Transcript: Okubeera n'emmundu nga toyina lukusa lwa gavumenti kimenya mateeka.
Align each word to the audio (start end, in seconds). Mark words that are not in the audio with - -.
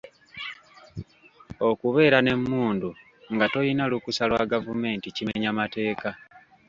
Okubeera 1.69 2.17
n'emmundu 2.21 2.89
nga 3.33 3.45
toyina 3.53 3.83
lukusa 3.91 4.23
lwa 4.29 4.43
gavumenti 4.53 5.07
kimenya 5.15 5.49
mateeka. 5.59 6.09